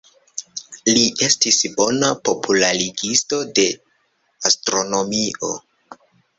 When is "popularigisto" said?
2.31-3.43